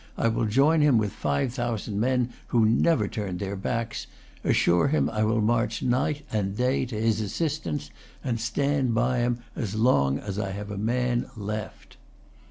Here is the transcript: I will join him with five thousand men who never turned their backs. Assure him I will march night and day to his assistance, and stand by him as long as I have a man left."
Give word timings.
I 0.17 0.29
will 0.29 0.47
join 0.47 0.81
him 0.81 0.97
with 0.97 1.11
five 1.11 1.53
thousand 1.53 1.99
men 1.99 2.31
who 2.47 2.65
never 2.65 3.07
turned 3.07 3.37
their 3.37 3.55
backs. 3.55 4.07
Assure 4.43 4.87
him 4.87 5.11
I 5.11 5.23
will 5.23 5.41
march 5.41 5.83
night 5.83 6.25
and 6.31 6.57
day 6.57 6.87
to 6.87 6.99
his 6.99 7.21
assistance, 7.21 7.91
and 8.23 8.39
stand 8.39 8.95
by 8.95 9.19
him 9.19 9.43
as 9.55 9.75
long 9.75 10.17
as 10.17 10.39
I 10.39 10.53
have 10.53 10.71
a 10.71 10.75
man 10.79 11.29
left." 11.37 11.97